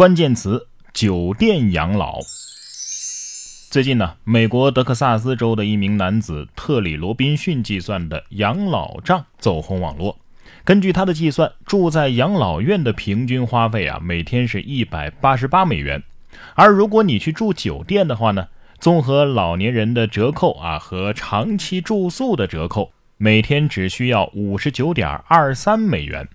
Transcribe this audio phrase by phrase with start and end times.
[0.00, 2.20] 关键词：酒店养老。
[3.70, 10.16] 最近呢，美国德克萨斯州的一名男子特里罗宾逊计算的养老账走红网络。
[10.64, 16.02] 根据他的计算，住在养老院的平均花费啊，每天是一百八十八美元。
[16.54, 18.48] 而如果你去住酒店的话呢，
[18.78, 26.26] 综合老年人的折扣啊和长期住宿的折扣，每天只需要五十九点二三美元。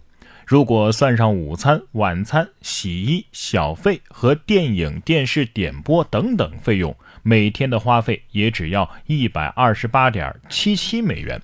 [0.45, 11.41] 如果算上午餐、晚餐、洗衣、小费和电影、电视点播等等费用，每天的花费也只要一百二十八点七七美元。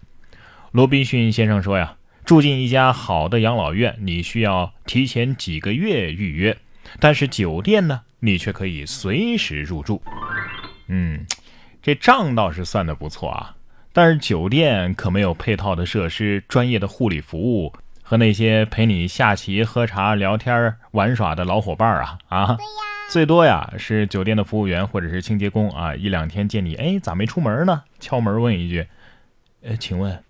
[0.71, 6.55] 罗宾逊先生说呀，住进一家好的养老院，你需要提前几个月预约，
[6.99, 9.99] 但是酒店呢，你却可以随时入住。
[10.87, 11.25] 嗯，
[11.81, 13.55] 这账倒是算的不错啊，
[13.91, 17.73] 但是酒店可没有配套的设施、专业的护理服务。
[18.11, 22.57] 和那些陪你下棋、喝茶、聊天、玩耍的老伙伴啊啊，
[23.09, 27.84] 最多呀是酒店的服务员或者是清洁工啊，一两天见你，哎，咋没出门呢？
[28.01, 28.85] 敲门问一句，
[29.63, 30.21] 呃，请问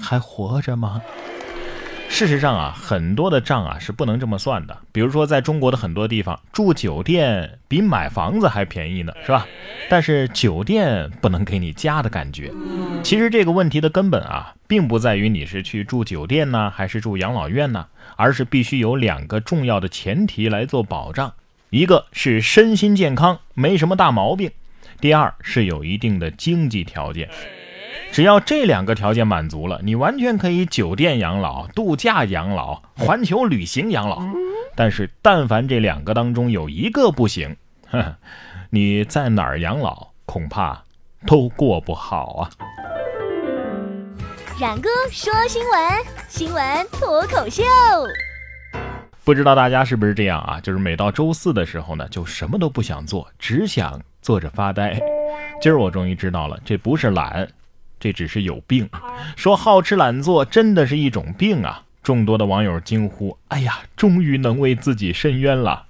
[0.00, 1.00] 还活着吗？
[2.08, 4.78] 事实上啊，很多的账啊是不能这么算的。
[4.92, 9.46] 比如说，在中国的很多地方，住酒店比买房子还便宜呢，是吧？
[9.88, 12.52] 但是酒店不能给你家的感觉。
[13.02, 21.32] 其实这个问题的根本啊，并不在于你是去住酒店呢，还是住养老院呢，而是必须有两个重要的前提来做保障：
[21.70, 24.50] 一个是身心健康，没什么大毛病；
[25.00, 27.28] 第二是有一定的经济条件。
[28.14, 34.22] 只要这两个条件满足了，你完全可以酒店养老、度假养老、环球旅行养老。
[34.76, 37.56] 但是，但凡这两个当中有一个不行，
[37.90, 38.14] 哼，
[38.70, 40.84] 你在哪儿养老恐怕
[41.26, 42.50] 都过不好啊。
[44.60, 45.80] 冉哥说新闻，
[46.28, 47.64] 新闻脱口秀。
[49.24, 50.60] 不知道大家是不是这样啊？
[50.60, 55.00] 就是每到周四的时候呢，就什么都不想做，只想坐着发呆。
[55.60, 57.48] 今儿我终于知道了，这不是懒。
[57.98, 58.88] 这只是有病，
[59.36, 61.82] 说好吃懒做真的是一种病啊！
[62.02, 65.86] 众多的网友惊呼：“哎呀，终于能为自己申冤了！”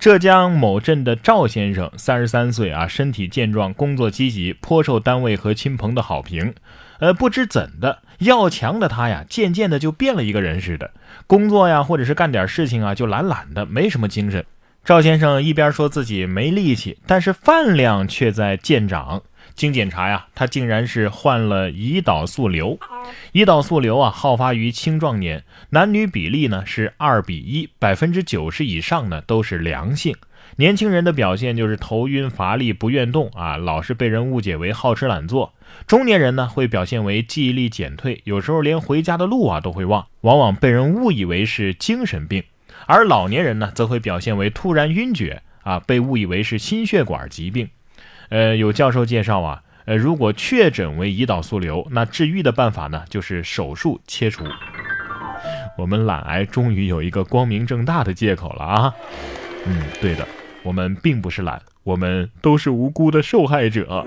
[0.00, 6.54] 浙江某镇的赵先生，三十三岁啊，身体健壮，工作积极，颇受单位和亲朋的好评。
[6.98, 10.90] 呃，不知怎的，要强的他呀，渐渐的就变了一个人似的，
[11.26, 14.44] 工作呀，或者是干点事情啊，就懒懒的，没什么精神。
[14.84, 19.22] 赵先生一边说自己没力气，但是饭量却在见长。
[19.54, 22.78] 经检查呀，他竟然是患了胰岛素瘤。
[23.32, 30.16] 胰岛素瘤啊，好发于青壮年，男女比例呢是二比一，百分之九十以上呢都是良性。
[30.56, 35.54] 年轻人的表现就是头晕、乏力、不愿动啊，老是被人误解为好吃懒做。
[35.86, 42.42] 中年人呢会表现为记忆力减退，有时候连回家的路啊都会忘，往往被人误以为是精神病。
[42.86, 47.70] 而老年人呢则会表现为突然晕厥啊，被误以为是心血管疾病。
[48.32, 54.42] 呃，有教授介绍啊，呃，如果确诊为胰岛素瘤，那治愈的办法呢，就是手术切除。
[55.76, 58.94] 我们懒癌终于有一个光明正大的借口了啊！
[59.66, 60.26] 嗯，对的，
[60.62, 64.02] 我们并不是懒，我们都是无辜的受害者。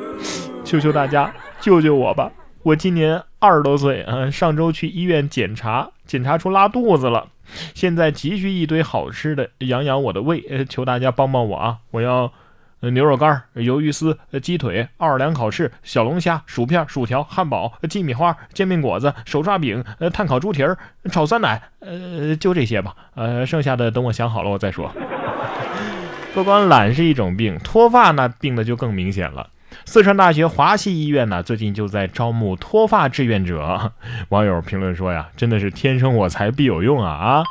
[0.63, 2.31] 求求大家救救我吧！
[2.63, 7.27] 我今年二十多岁，嗯，上周去医院检查，检查出拉肚子了，
[7.75, 11.77] 现在急需一堆好吃的养养我的胃，呃求大家帮帮我啊！
[11.91, 12.33] 我要。
[12.91, 20.78] 牛肉干、鱿鱼丝、鸡腿、奥尔良烤翅、小龙虾、薯片、薯条、汉堡、鸡米花、煎饼果子、手抓饼、呃，炭烤猪蹄儿、
[21.12, 22.96] 炒酸奶，呃，就这些吧。
[23.16, 24.91] 呃，剩下的等我想好了我再说。
[26.34, 29.50] 不光懒是一种病，脱发那病的就更明显了。
[29.85, 33.91] 四川大学华西医院呢，最近就在招募脱发志愿者。
[34.29, 37.44] 网友评论说呀，真的是天生我材必有用啊啊！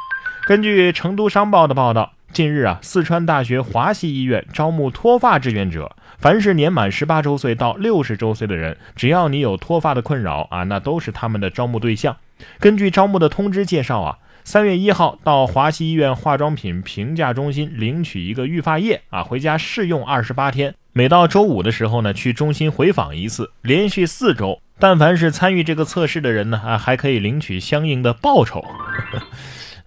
[0.47, 2.13] 根据成都商报的报道。
[2.35, 5.95] 近日啊，四川大学华西医院招募脱发志愿者。
[6.19, 12.17] 凡是年满十八周岁到六十周岁的人，只要你有脱发的困扰啊，那都是他们的招募对象。
[12.59, 20.75] 根据招募的通知介绍啊，三月一号到华西医院化妆品评价中心领取一个育发液啊，回家试用二十八天。
[20.93, 24.61] 每到周五的时候呢，去中心回访一次，连续四周。
[24.81, 28.65] 但凡是参与这个测试的人呢，啊，还可以领取相应的报酬。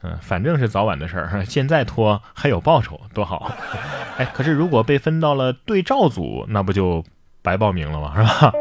[0.08, 3.52] 嗯，反正是早晚的事儿， 现在脱还有报酬，多好！
[4.18, 7.04] 哎，可是如果被分到了对照组，那不就
[7.42, 8.14] 白报名了吗？
[8.16, 8.54] 是吧？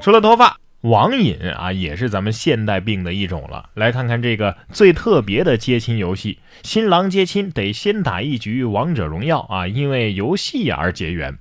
[0.00, 3.68] 除了脱发，网瘾啊，也是咱们现代病的一种了。
[3.74, 11.36] 来看看这个最特别的接亲游戏：新郎接亲得先打一局王者荣耀啊，因为游戏而结缘。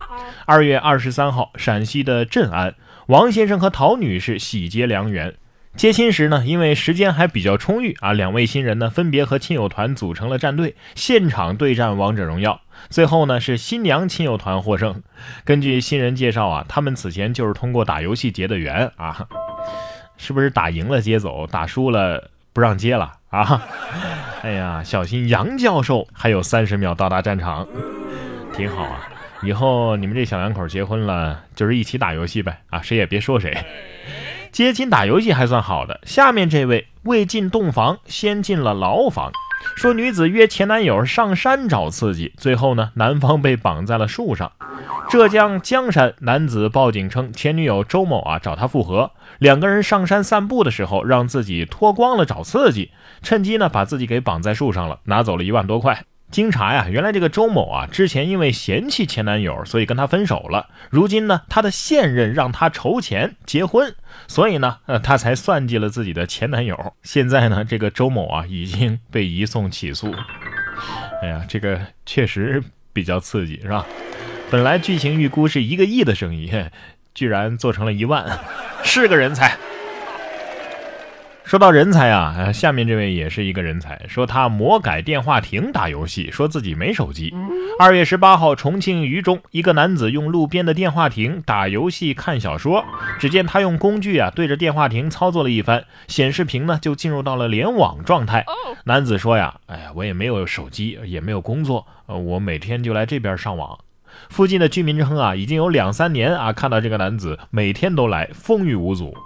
[0.45, 2.75] 二月二十三号，陕西的镇安，
[3.07, 5.35] 王先生和陶女士喜结良缘。
[5.75, 12.59] 接亲时呢，因为时间还比较充裕啊，两位新人呢分别和亲友团组成了战队，现场对战王者荣耀。
[12.89, 15.01] 最后呢是新娘亲友团获胜。
[15.45, 19.25] 根据新人介绍啊，他们此前就是通过打游戏结的缘啊，
[20.17, 23.65] 是不是打赢了接走，打输了不让接了啊？
[24.41, 27.65] 哎呀，小心杨教授还有三十秒到达战场，
[28.53, 29.07] 挺好啊。
[29.41, 33.57] 以后你们这小两口结婚了，就是一起打游戏呗啊，谁也别说谁。
[34.59, 39.31] 接亲打游戏还算好的，下面这位未进洞房先进了牢房。
[39.77, 44.51] 说女子约前男友上山找刺激，最后呢，男方被绑在了树上。
[45.09, 52.91] 浙江江山男子报警称，前女友周某啊找他复合，两个人上山散步的时候，让自己脱光了找刺激，
[53.21, 56.03] 趁机呢把自己给绑在树上了，拿走了一万多块。
[56.31, 60.69] 经查呀，原来这个周某啊，之前因为嫌弃前男友，所以跟他分手了。
[60.89, 63.95] 如今呢，他的现任让他筹钱结婚，
[64.27, 66.93] 所以呢，呃，他才算计了自己的前男友。
[67.01, 70.13] 现在呢，这个周某啊，已经被移送起诉。
[71.23, 73.85] 哎呀，这个确实比较刺激，是吧？
[74.51, 76.51] 本来剧情预估是一个亿的生意，
[77.13, 78.39] 居然做成了一万，
[78.83, 79.57] 是个人才。
[81.49, 87.33] 说到人才啊，下面这位也是一个人才，说他魔改电话亭打游戏，说自己没手机。
[87.79, 92.85] 二月十八号，重庆渝中，一个男子用路边的电话亭打游戏看小说，
[93.17, 98.45] 只见他用工具啊对着电话亭操作了一番，显示屏呢就进入到了联网状态。
[98.83, 103.75] 男子说呀，哎呀，我也没有手机，也没有工作，呃，我每天就来这边上网。
[104.29, 109.17] 附近的居民称啊，已经有两三年啊，看到这个男子每天都来，风雨无阻。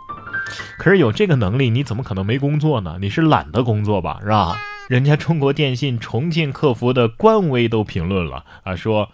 [0.77, 2.97] 可是有这个能力，你怎么可能没工作呢？
[2.99, 4.57] 你是懒得工作吧，是吧？
[4.89, 9.09] 人家中国电信重庆客服的官微都评论了啊，说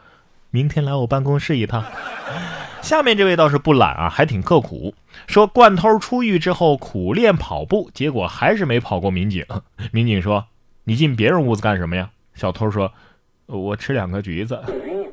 [0.49, 1.83] 明天来我办公室一趟。
[2.81, 4.95] 下面这位倒是不懒啊，还挺刻苦，
[5.27, 9.45] 说惯偷出狱之后苦练跑步，结果还是没跑过民警。
[9.91, 10.45] 民警说
[10.85, 12.91] ：“你进别人屋子干什么呀？”小偷说
[13.47, 14.59] ：“我吃两个橘子。”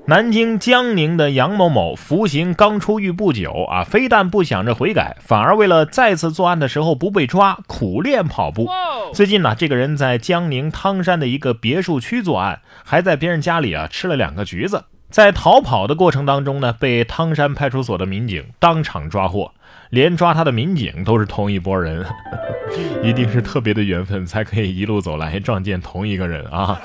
[0.09, 8.71] 南京江宁的杨某某服刑刚出狱不久啊，非但不想着悔改，反而为了再次作案的时候不被抓，苦练跑步。
[9.13, 14.85] 最近呢，这个人在江宁汤山的一个别墅区作案，还在别人家里啊吃了两个橘子。
[15.11, 19.51] 在逃跑的过程当中呢，被汤山派出所的民警当场抓获，
[19.91, 22.07] 连抓他的民警都是同一拨人，
[23.03, 26.81] 一定是特别的缘分，才可以一路走来撞见同一个人啊。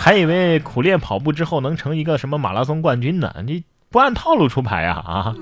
[0.00, 3.34] 还以为苦练跑步之后能成一个什么马拉松冠军呢？
[3.44, 5.02] 你不按套路出牌呀！
[5.04, 5.34] 啊，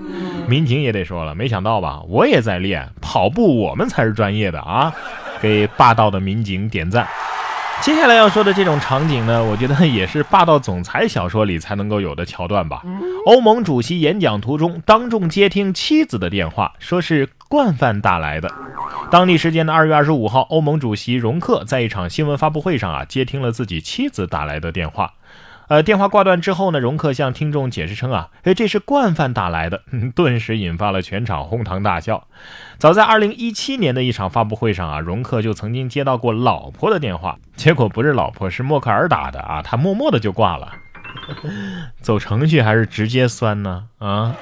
[0.48, 2.00] 民警也得说了，没想到吧？
[2.08, 4.92] 我也在练跑步，我们才是专业的啊！
[5.42, 7.06] 给霸道的民警点赞。
[7.82, 12.82] 接下来要说的这种场景呢，我觉得也是霸道总裁小说里才能够有的桥段吧。
[13.26, 18.50] 欧盟主席演讲途中当众接听妻子的电话，说是惯犯打来的。
[19.08, 25.12] 当地时间的二月二十五号，欧盟主席容克在一场新闻发布会上啊，接听了自己妻子打来的电话。
[25.68, 29.82] 呃，电话挂断之后呢，容克向听众解释称啊，哎，这是惯犯打来的，
[30.14, 32.28] 顿时引发了全场哄堂大笑。
[32.78, 40.72] 早在二零一七年的一场发布会上啊，容克就曾经接到过老婆的电话，结果不是老婆，是默克尔打的啊，他默默的就挂了。
[42.00, 43.86] 走程序还是直接酸呢？
[43.98, 44.36] 啊，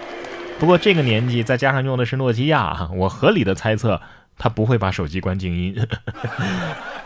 [0.58, 4.00] 不过这个年纪再加上用的是诺基亚，我合理的猜测。
[4.36, 5.76] 他不会把手机关静音。